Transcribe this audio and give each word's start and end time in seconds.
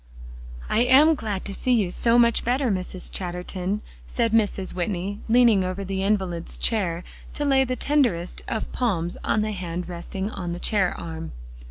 "I 0.67 0.79
am 0.79 1.13
glad 1.13 1.45
to 1.45 1.53
see 1.53 1.73
you 1.73 1.91
so 1.91 2.17
much 2.17 2.43
better, 2.43 2.71
Mrs. 2.71 3.11
Chatterton," 3.11 3.83
said 4.07 4.31
Mrs. 4.31 4.73
Whitney, 4.73 5.19
leaning 5.29 5.63
over 5.63 5.83
the 5.85 6.01
invalid's 6.01 6.57
chair 6.57 7.03
to 7.35 7.45
lay 7.45 7.65
the 7.65 7.75
tenderest 7.75 8.41
of 8.47 8.71
palms 8.71 9.15
on 9.23 9.43
the 9.43 9.51
hand 9.51 9.87
resting 9.87 10.31
on 10.31 10.53
the 10.53 10.59
chair 10.59 10.99
arm. 10.99 11.33